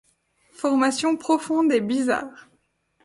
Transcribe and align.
Formation 0.53 1.15
profonde 1.15 1.71
et 1.71 1.79
bizarre. 1.79 2.49